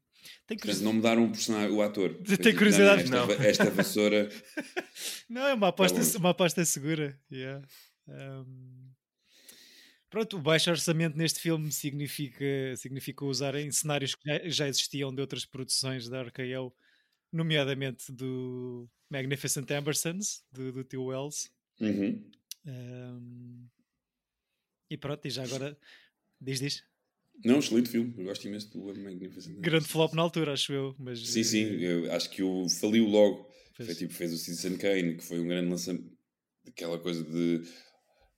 [0.47, 0.85] Tem curiosidade.
[0.85, 2.15] não mudaram o personagem, o ator.
[2.43, 3.09] Tem curiosidade?
[3.09, 3.45] não, Esta, Não.
[3.49, 4.29] esta vassoura.
[5.31, 6.19] Não, é uma aposta, bom.
[6.19, 7.19] uma aposta segura.
[7.31, 7.65] yeah.
[8.09, 8.89] Um,
[10.11, 12.45] Pronto, o baixo orçamento neste filme significa,
[12.77, 16.75] significa usar em cenários que já, já existiam de outras produções da RKO,
[17.31, 21.51] nomeadamente do Magnificent Ambersons, do, do Tio Wells.
[21.79, 22.25] Uhum.
[22.67, 23.69] Um,
[24.91, 25.79] e pronto, e já agora
[26.41, 26.83] diz, diz.
[27.45, 28.15] Não, excelente filme.
[28.19, 29.57] Eu gosto imenso do Magnificent.
[29.61, 30.95] Grande flop na altura, acho eu.
[30.99, 31.65] Mas, Sim, sim.
[31.85, 33.49] eh, Eu acho que o faliu logo.
[33.75, 33.87] Fez.
[33.91, 36.11] Foi tipo, fez o Citizen Kane, que foi um grande lançamento.
[36.67, 37.63] Aquela coisa de,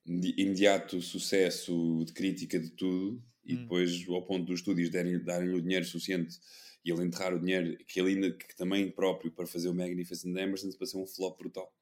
[0.06, 3.22] de imediato sucesso, de crítica de tudo.
[3.44, 3.62] E Hum.
[3.62, 6.36] depois, ao ponto dos estúdios darem- darem-lhe o dinheiro suficiente
[6.84, 10.36] e ele enterrar o dinheiro, que ele ainda que também próprio para fazer o Magnificent
[10.36, 11.72] Ambersons para ser um flop brutal.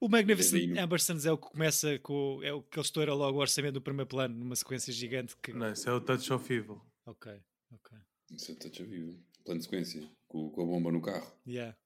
[0.00, 2.40] O Magnificent não- Ambersons é o que começa com.
[2.42, 5.36] É o que ele estoura logo o orçamento do primeiro plano, numa sequência gigante.
[5.36, 5.52] Que...
[5.52, 6.80] Não, isso é o Touch of Evil.
[7.06, 7.32] Ok,
[7.72, 7.98] ok.
[8.30, 9.18] Isso é touch of vivo.
[9.44, 10.08] Plano de sequência.
[10.26, 11.32] Com, com a bomba no carro.
[11.46, 11.76] Yeah.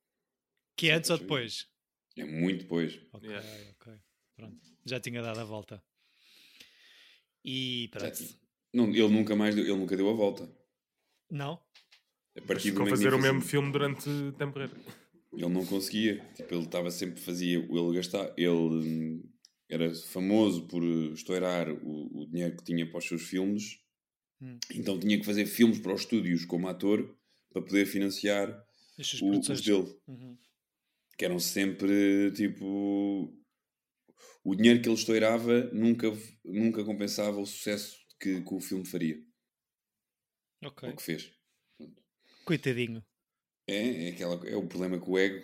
[0.76, 1.68] Que é antes ou depois?
[2.16, 3.00] É muito depois.
[3.12, 3.48] Ok, Yeah.
[3.80, 3.92] ok.
[4.36, 4.60] Pronto.
[4.84, 5.82] Já tinha dado a volta.
[7.44, 8.18] E pronto.
[8.72, 10.50] Não, ele nunca mais deu, ele nunca deu a volta.
[11.30, 11.62] Não?
[12.36, 14.74] A partir ficou a fazer o mesmo filme durante temporada.
[15.32, 16.18] Ele não conseguia.
[16.34, 17.58] Tipo, ele estava sempre fazia.
[17.58, 18.32] Ele gastar.
[18.36, 19.22] Ele hum,
[19.68, 23.80] era famoso por eh, estourar o, o dinheiro que tinha para os seus filmes.
[24.40, 24.58] Hum.
[24.74, 27.16] Então tinha que fazer filmes para os estúdios como ator
[27.50, 28.48] para poder financiar
[29.22, 29.98] o- os dele.
[30.06, 30.36] Uhum.
[31.16, 33.34] Que eram sempre tipo.
[34.44, 36.08] O dinheiro que ele estourava nunca,
[36.44, 39.22] nunca compensava o sucesso que, que o filme faria.
[40.64, 40.88] Ok.
[40.88, 41.32] O que fez.
[42.44, 43.04] Coitadinho.
[43.72, 45.42] É, é, aquela, é o problema com o ego.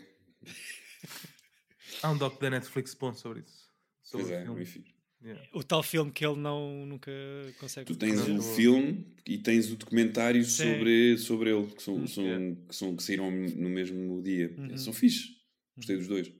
[2.02, 3.68] Há um doc da Netflix bom sobre isso.
[4.02, 4.62] Sobre Pois o é, filme.
[4.62, 4.84] enfim.
[5.20, 5.48] Yeah.
[5.52, 7.10] O tal filme que ele não, nunca
[7.58, 7.86] consegue.
[7.92, 10.74] Tu tens o eu- filme e tens o documentário Sim.
[10.74, 12.24] sobre, sobre ele, que, são, Hum, são,
[12.68, 14.54] que, são, que saíram no mesmo dia.
[14.56, 14.76] Uhum.
[14.76, 15.36] São fixe.
[15.76, 16.32] Gostei dos dois.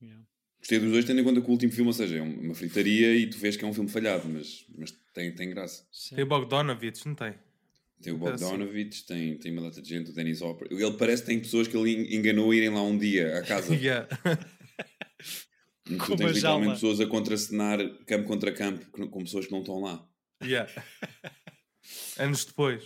[0.00, 0.24] Yeah.
[0.60, 3.14] Gostei dos dois, tendo em conta que o último filme, ou seja, é uma fritaria
[3.16, 5.86] e tu vês que é um filme falhado, mas, mas tem, tem graça.
[5.90, 6.14] Sim.
[6.16, 7.34] Tem o Bogdanovich, não tem?
[8.02, 8.44] Tem o Ah, sim.
[8.44, 10.68] Bogdanovich, tem, tem uma data de gente, o Dennis Hopper.
[10.70, 13.42] Ele parece que tem pessoas que ele en- enganou a irem lá um dia à
[13.42, 13.74] casa.
[13.74, 14.06] Yeah.
[15.84, 19.80] tu Com tens literalmente pessoas a contracenar campo contra campo com pessoas que não estão
[19.80, 20.06] lá.
[20.42, 20.70] yeah.
[22.18, 22.84] Anos depois.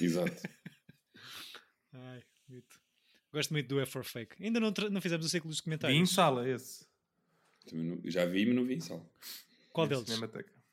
[0.00, 0.40] Exato.
[1.92, 2.78] Ai, muito.
[3.32, 4.42] Gosto muito do F for Fake.
[4.42, 6.10] Ainda não, não fizemos o ciclo dos Vi em comentários.
[6.12, 6.86] sala esse.
[7.68, 9.04] Também não- já vi, mas não vi em sala.
[9.72, 10.18] Qual Na deles?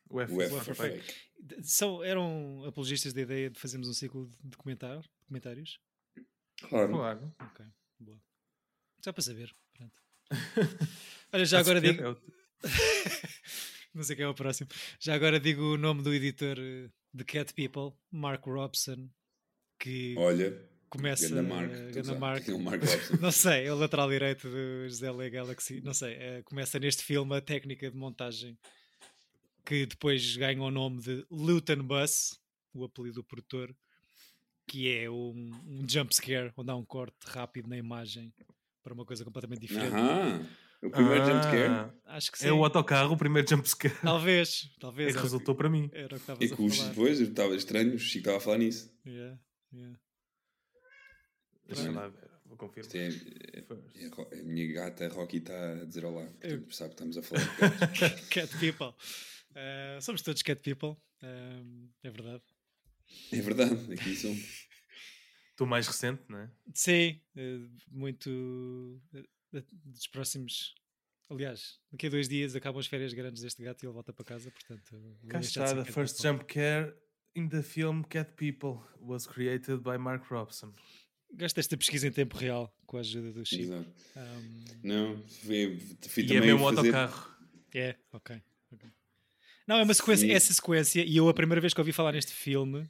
[0.09, 0.33] O F.
[0.33, 1.07] O F O F for for Fake.
[1.07, 1.13] D-
[1.61, 5.79] São, eram apologistas da ideia de fazermos um ciclo de comentar, comentários?
[6.69, 6.91] Claro.
[6.93, 7.35] Claro.
[7.39, 7.65] Ok,
[7.99, 8.19] boa.
[9.03, 9.55] Só para saber.
[9.73, 10.01] Pronto.
[11.33, 12.01] Olha, já agora digo.
[12.01, 12.21] É o-
[13.93, 14.69] Não sei quem é o próximo.
[14.99, 19.09] Já agora digo o nome do editor eh, de Cat People, Mark Robson,
[19.79, 21.29] que Olha, começa.
[21.29, 21.71] Ganda Mark.
[21.93, 22.49] Ganda Mark.
[22.49, 22.81] é o Mark.
[23.21, 25.79] Não sei, é o lateral direito do José Le Galaxy.
[25.81, 28.57] Não sei, eh, começa neste filme a técnica de montagem
[29.65, 32.39] que depois ganha o nome de Luton Bus,
[32.73, 33.75] o apelido do produtor,
[34.67, 38.33] que é um, um jump scare onde há um corte rápido na imagem
[38.83, 39.93] para uma coisa completamente diferente.
[39.95, 40.47] Aham.
[40.83, 41.91] O primeiro Ah, jumpscare.
[42.05, 42.47] Acho que sim.
[42.47, 43.95] É o autocarro, o primeiro jumpscare.
[44.03, 45.07] Talvez, É talvez.
[45.07, 45.89] que era o resultou para mim.
[45.91, 46.89] Era o que E que o falar.
[46.89, 48.93] depois estava estranho, o Chico estava a falar nisso.
[49.05, 49.39] Yeah,
[49.73, 49.99] yeah.
[51.67, 52.91] Deixa lá ver, vou confirmar.
[52.95, 56.23] É, é- é a minha gata Rocky está a dizer olá.
[56.41, 58.21] Eu- Portanto, sabe que estamos a falar de.
[58.29, 58.93] Cat people.
[59.55, 60.95] Uh, somos todos cat people.
[61.23, 62.43] Um, é verdade.
[63.31, 64.35] É verdade, aqui são.
[65.55, 66.51] Tu mais recente, não é?
[66.73, 70.75] Sim, eh, muito eh, dos próximos.
[71.29, 74.25] Aliás, daqui a dois dias acabam as férias grandes deste gato e ele volta para
[74.25, 74.51] casa.
[74.51, 76.39] Portanto, Cá está, the cat first people.
[76.39, 76.93] jump care
[77.35, 80.73] in the film Cat People was created by Mark Robson.
[81.33, 83.63] Gosto desta pesquisa em tempo real com a ajuda do Chico.
[83.63, 83.89] Exato.
[84.17, 86.77] Um, Não, fui, fui E é também mesmo fazer.
[86.95, 87.35] autocarro.
[87.73, 88.41] é, ok.
[88.71, 88.89] ok.
[89.67, 90.33] Não, é uma sequência, Sim.
[90.33, 92.87] essa sequência, e eu a primeira vez que ouvi falar neste filme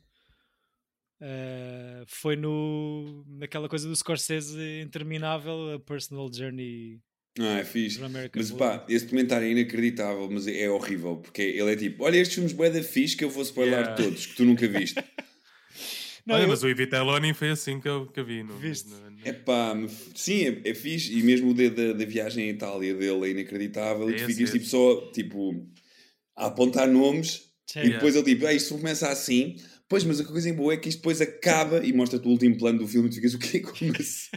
[1.21, 6.99] eh, foi no, naquela coisa do Scorsese interminável, a Personal Journey
[7.39, 7.99] Ah, é fixe.
[8.35, 12.35] Mas pá, esse documentário é inacreditável, mas é horrível, porque ele é tipo, olha estes
[12.35, 13.95] filmes bué da fixe que eu vou spoiler Yeah.
[14.03, 14.95] todos, que tu nunca viste.
[16.25, 18.41] Não, Olha, eu- mas o Iviteloni foi assim que eu, que eu vi.
[18.41, 18.89] No, Viste?
[18.89, 19.75] no- no- É pá,
[20.15, 23.29] sim, é, é fixe, e mesmo o da, da, da viagem à Itália dele é
[23.31, 25.67] inacreditável, e tu É ficas tipo só, tipo,
[26.35, 27.79] a apontar nomes, Sim.
[27.79, 29.55] E depois ele tipo, ah, isto começa assim.
[29.89, 32.79] Pois, mas a coisa boa é que isto depois acaba e mostra-te o último plano
[32.79, 33.59] do filme e tu ficas, o quê?
[33.59, 34.29] Como assim?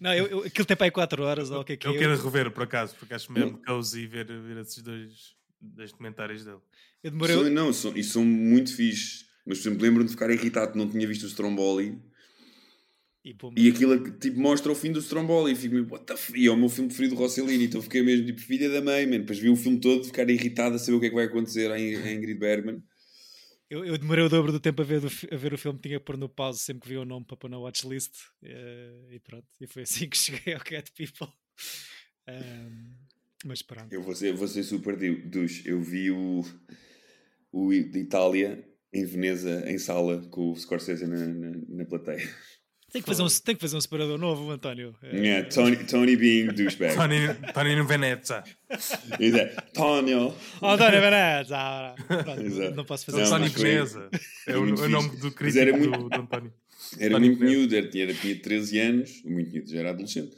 [0.00, 1.94] Não, eu, eu, aquilo tem para aí 4 horas, ou o que é que Eu
[1.94, 1.98] é?
[1.98, 6.58] quero rever, por acaso, porque acho mesmo cozy ver, ver esses dois, dois documentários dele.
[7.02, 7.36] Eu demorei.
[7.36, 9.26] São- não, são, e são muito fixe.
[9.46, 11.98] Mas, por exemplo, lembro-me de ficar irritado que não tinha visto o Stromboli
[13.22, 16.32] E, e aquilo tipo, mostra o fim do Stromboli e fico meio, what the f...
[16.34, 19.06] E é o meu filme preferido do Rossellini, então fiquei mesmo tipo, filha da mãe,
[19.06, 19.18] man.
[19.18, 21.70] Depois vi o filme todo, ficar irritado a saber o que é que vai acontecer
[21.70, 22.82] à Ingrid Bergman.
[23.68, 26.04] eu, eu demorei o dobro do tempo a ver, a ver o filme, tinha que
[26.04, 28.14] pôr no pause sempre que vi o nome para pôr na watchlist.
[28.42, 31.28] eh, e pronto, e foi assim que cheguei ao Cat People.
[32.26, 32.94] Ahm,
[33.44, 33.92] mas pronto.
[33.92, 35.68] Eu vou ser, vou ser super douche.
[35.68, 36.42] Eu vi o,
[37.52, 42.28] o de Itália em Veneza, em sala, com o Scorsese na, na, na plateia.
[42.92, 44.94] Tem que, fazer um, tem que fazer um separador novo, António.
[45.02, 46.94] Eh, Yeah, Tony, Tony being douchebag.
[46.96, 47.18] Tony,
[47.54, 48.42] Tony no Veneza.
[49.18, 49.62] Exato.
[49.72, 50.34] Tonio.
[50.60, 51.56] Oh, António Veneza!
[51.56, 52.74] ah, pronto, Exato.
[52.76, 53.32] não posso fazer Não, isso.
[53.32, 54.08] Tony Veneza.
[54.46, 56.52] É o, o nome do crítico era do, muito- do António.
[56.98, 57.58] Era Tony muito Veneza.
[57.58, 60.32] miúdo, era, tinha, tinha 13 anos, muito miúdo, já era adolescente.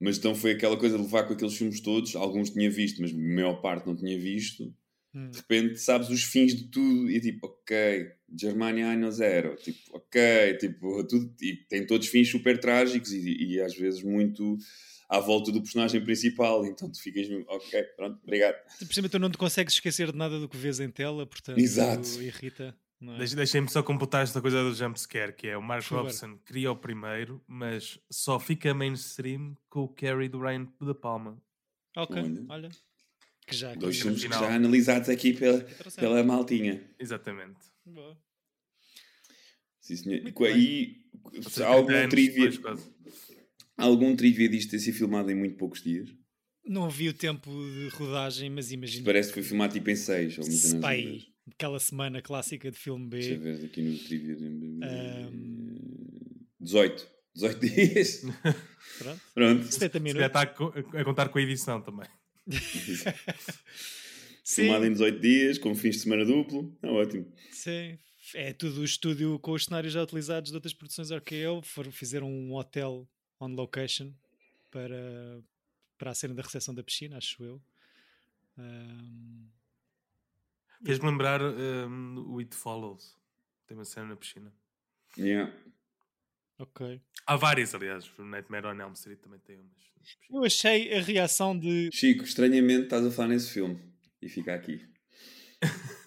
[0.00, 3.12] Mas então foi aquela coisa de levar com aqueles filmes todos, alguns tinha visto, mas
[3.12, 4.72] a maior parte não tinha visto.
[5.14, 5.30] Hum.
[5.30, 10.54] De repente sabes os fins de tudo e tipo, ok, Germania Anno Zero, tipo, ok,
[10.58, 14.58] tipo, tudo, e tem todos fins super trágicos e, e às vezes muito
[15.08, 18.56] à volta do personagem principal, então tu ficas, ok, pronto, obrigado.
[18.78, 22.22] Simplesmente tu não te consegues esquecer de nada do que vês em tela, portanto Exato.
[22.22, 22.76] irrita.
[23.00, 23.34] É?
[23.36, 25.98] Deixem-me só computar esta coisa do jumpscare, que é o Mark Por.
[25.98, 31.40] Robson cria o primeiro, mas só fica mainstream com o Carrie do Ryan de Palma.
[31.96, 32.46] Ok, Olha.
[32.48, 32.68] olha.
[33.48, 35.60] Que já Dois filmes que já analisados aqui pela,
[35.96, 36.82] pela maltinha.
[36.98, 37.56] Exatamente.
[37.86, 38.16] Boa.
[39.80, 40.22] Sim, senhor.
[40.22, 40.34] Muito
[41.50, 42.90] seja, algum 30 anos trivia, depois,
[43.76, 46.08] algum trivia disto ter sido filmado em muito poucos dias?
[46.66, 50.36] Não vi o tempo de rodagem, mas imagino Parece que foi filmado tipo em 6
[50.38, 53.52] ou se pá, assim, aí, aquela semana clássica de filme Deixa eu B.
[53.54, 54.36] ver aqui no trivia.
[54.82, 55.78] Ahm.
[56.60, 57.08] 18.
[57.34, 58.22] 18 dias.
[58.98, 59.20] Pronto.
[59.32, 59.64] Pronto.
[59.64, 60.56] 70 Se calhar minutos.
[60.90, 62.06] co- a contar com a edição também.
[64.42, 66.74] Sim, Filmado em 18 dias, com fins de semana duplo.
[66.82, 67.30] É ótimo.
[67.50, 67.98] sim.
[68.34, 71.62] É tudo o estúdio com os cenários já utilizados de outras produções RKO.
[71.62, 73.06] Foram, fizeram um hotel
[73.40, 74.12] on location
[74.70, 75.42] para,
[75.96, 77.62] para a cena da recepção da piscina, acho eu.
[78.58, 79.48] Ahm,
[80.84, 83.16] Fez-me lembrar um, o It Follows.
[83.66, 84.52] Tem uma cena na piscina.
[85.16, 85.52] Yeah.
[86.58, 87.00] Ok.
[87.26, 88.10] Há várias, aliás.
[88.18, 89.88] O Nightmare on Elm Street também tem umas.
[90.30, 91.90] Eu achei a reação de.
[91.92, 93.78] Chico, estranhamente estás a falar nesse filme.
[94.20, 94.86] E fica aqui.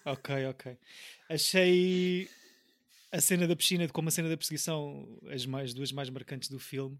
[0.03, 0.77] Ok, ok.
[1.29, 2.27] Achei
[3.11, 6.57] a cena da piscina como a cena da perseguição as mais, duas mais marcantes do
[6.57, 6.99] filme.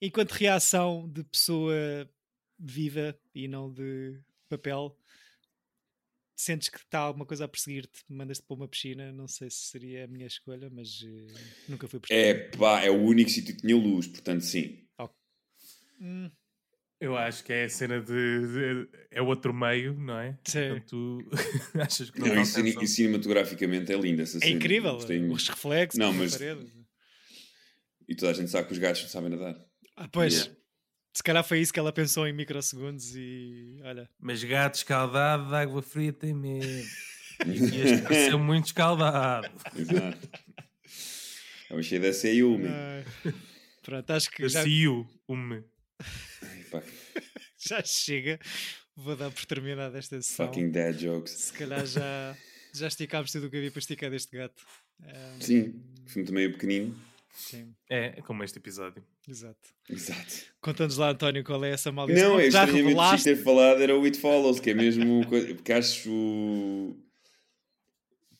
[0.00, 1.74] Enquanto reação de pessoa
[2.58, 4.96] viva e não de papel,
[6.36, 9.12] sentes que está alguma coisa a perseguir-te, mandas-te para uma piscina.
[9.12, 11.34] Não sei se seria a minha escolha, mas eh,
[11.68, 12.58] nunca fui É perceber.
[12.58, 14.80] pá, é o único sítio que tinha luz, portanto sim.
[16.00, 16.30] Hum,
[17.00, 20.38] Eu acho que é a cena de, de- É outro meio, não é?
[20.44, 20.68] Sim.
[20.68, 21.30] Portanto, tu
[21.80, 24.56] achas que não, Não, e, e cinematograficamente é linda essa é cena.
[24.56, 24.94] incrível.
[24.94, 26.38] Gostei Os reflexos Não, mas-.
[28.08, 29.56] E toda a gente sabe que os gatos não sabem nadar.
[29.96, 30.34] Ah, pois.
[30.34, 30.56] Yeah.
[31.14, 34.10] Se calhar foi isso que ela pensou em microsegundos e olha.
[34.18, 36.66] Mas gato escaldado de água fria tem medo.
[37.44, 39.50] E este pareceu muito escaldado.
[39.76, 40.28] Exato.
[41.68, 42.12] É o cheio da.
[42.68, 43.04] Ai.
[43.82, 44.62] Pronto, acho que já,
[45.28, 45.34] um
[46.42, 46.82] Ai, pá,
[47.58, 48.38] já chega.
[48.96, 50.46] Vou dar por terminada esta sessão.
[50.46, 51.32] fucking dad jokes.
[51.32, 52.36] Se calhar já,
[52.72, 54.62] já esticámos tudo o que havia para esticar deste gato.
[55.02, 56.96] Ahm, Sim, o filme também é pequenino.
[57.34, 59.04] sim, é como este episódio.
[59.28, 59.68] Exato.
[59.88, 60.34] Exato.
[60.60, 62.30] Conta-nos lá, António, qual é essa maldição.
[62.34, 63.24] Não, é já revelaste.
[63.24, 65.26] ter falado era o It Follows, que é mesmo.
[65.26, 66.96] Porque acho.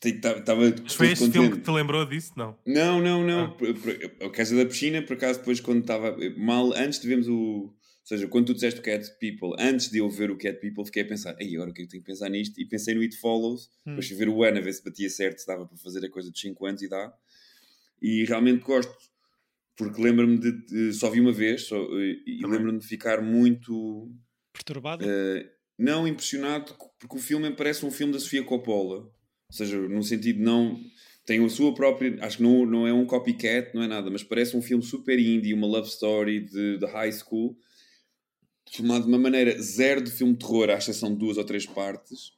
[0.05, 2.33] Estava Mas foi este filme que te lembrou disso?
[2.37, 2.55] Não.
[2.67, 3.45] Não, não, não.
[3.45, 3.49] Ah.
[3.53, 6.15] Por- por- A casa da piscina, por acaso, depois quando estava.
[6.37, 7.73] Mal antes de vermos o.
[8.05, 10.85] Ou seja, quando tu disseste o Cat People, antes de eu ver o Cat People,
[10.85, 12.61] fiquei a pensar, ei, agora o que é que tenho que pensar nisto?
[12.61, 13.93] E pensei no It Follows, Hum.
[13.93, 16.11] depois fui ver o ano, a ver se batia certo, se dava para fazer a
[16.11, 17.11] coisa dos 5 anos e dá.
[18.03, 18.95] E realmente gosto,
[19.77, 24.11] porque lembro-me de, de- Só vi uma vez, só, e e lembro-me de ficar muito.
[24.53, 25.05] Perturbado?
[25.07, 28.99] eh, não impressionado, porque o filme parece um filme da Sofia Coppola.
[29.05, 29.13] Ou
[29.53, 30.81] seja, num sentido não.
[31.27, 32.17] Tem a sua própria.
[32.25, 35.19] Acho que não, não é um copycat, não é nada, mas parece um filme super
[35.19, 37.57] indie, uma love story de, de high school,
[38.71, 41.65] filmado de uma maneira zero de filme de terror, à exceção de duas ou três
[41.67, 42.33] partes.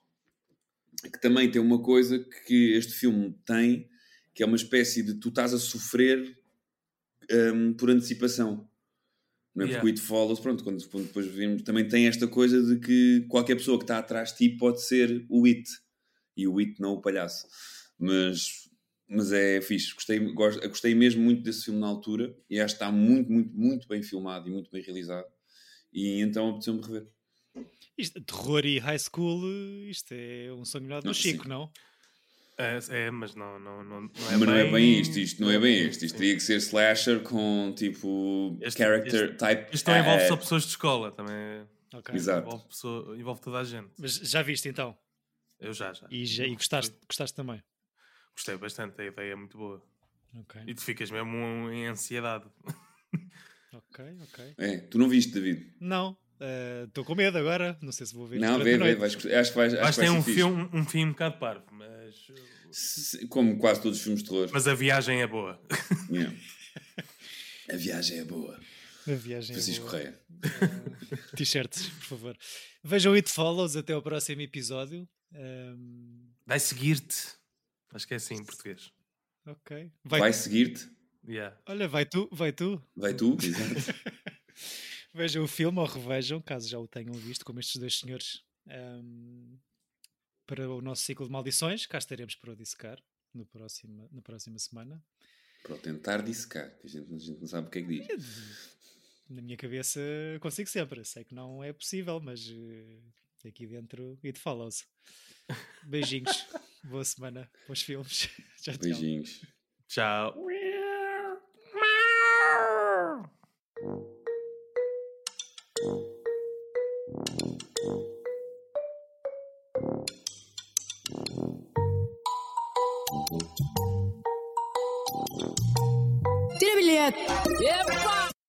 [1.02, 3.88] Que também tem uma coisa que este filme tem,
[4.34, 6.38] que é uma espécie de tu estás a sofrer
[7.30, 8.68] hum, por antecipação.
[9.54, 9.68] Não é?
[9.68, 9.80] Yeah.
[9.80, 13.26] Porque o It Follows, pronto, quando, quando depois vimos, também tem esta coisa de que
[13.28, 15.68] qualquer pessoa que está atrás de ti pode ser o It.
[16.36, 17.46] e o It não o palhaço.
[17.98, 18.68] Mas,
[19.08, 19.94] mas é fixe.
[19.94, 23.88] Gostei, gostei mesmo muito desse filme na altura e acho que está muito, muito, muito
[23.88, 25.26] bem filmado e muito bem realizado.
[25.92, 27.08] E então apeteceu-me rever.
[27.96, 29.42] Isto, terror e high school,
[29.88, 31.48] isto é um sonho melhor do Não, Chico, sim.
[31.48, 31.70] não?
[32.58, 34.46] É, é, mas não, não, não, não é Mas bem...
[34.46, 36.04] não é bem isto, isto não é bem isto.
[36.06, 39.74] Isto teria que ser slasher com tipo Este- character type.
[39.76, 42.14] Isto não envolve eh, só pessoas de escola, também é- Ok.
[42.14, 42.46] Exato.
[42.46, 43.88] envolve, pessoa- envolve toda a gente.
[43.98, 44.96] Mas já viste então?
[45.60, 46.06] Eu já, já.
[46.10, 47.62] E, já, e gostaste, gostaste também?
[48.34, 49.82] Gostei bastante, a ideia é muito boa.
[50.38, 52.44] Ok, E tu ficas mesmo em ansiedade.
[53.72, 54.54] ok, ok.
[54.58, 55.74] É, tu não viste, David?
[55.80, 56.16] Não,
[56.86, 57.78] estou com medo agora.
[57.80, 58.38] Não sei se vou ver.
[58.38, 60.68] Não, vê, vê, vais, acho que vais, acho Mas que vai tem ser um filme,
[60.72, 61.64] um fim um bocado parvo,
[63.28, 64.48] Como quase todos os filmes de terror.
[64.52, 65.60] mas a viagem é boa.
[66.10, 66.36] Yeah.
[67.68, 68.60] A viagem é boa.
[69.08, 69.50] A viagem.
[69.50, 69.90] é Francisco boa.
[69.98, 70.20] Correia.
[70.30, 72.38] Uh, T-shirts, por favor.
[72.84, 75.08] Vejam It Follows até ao próximo episódio.
[75.32, 77.16] Um, Vai seguir-te.
[77.92, 78.92] Acho que é assim em português.
[79.46, 79.90] ok.
[80.04, 80.88] Vai, Vai seguir-te?
[81.28, 81.56] Yeah.
[81.66, 82.80] Olha, vai tu, vai tu.
[82.94, 83.36] Vai tu?
[83.42, 83.94] Exato.
[85.12, 88.42] Vejam o filme ou revejam, caso já o tenham visto, como estes dois senhores.
[88.68, 89.58] um,
[90.46, 93.02] para o nosso ciclo de maldições, cá estaremos para o dissecar
[93.34, 95.02] no próximo, na próxima semana.
[95.62, 97.88] Para o tentar dissecar, que a gente, a gente não sabe o que é que
[97.88, 98.76] diz.
[99.28, 100.00] Na minha cabeça
[100.40, 101.04] consigo sempre.
[101.04, 104.86] Sei que não é possível, mas eh, aqui dentro It Follows.
[105.84, 106.46] Beijinhos.
[106.84, 107.50] Boa semana.
[107.66, 108.28] Bons filmes.
[108.62, 108.78] Tchau, tchau.
[108.78, 109.44] Beijinhos.
[109.88, 110.46] Tchau.